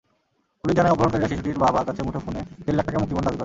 [0.63, 3.39] Police জানায়, অপহরণকারীরা শিশুটির বাবার কাছে মুঠোফোনে দেড় লাখ টাকা মুক্তিপণ দাবি করে।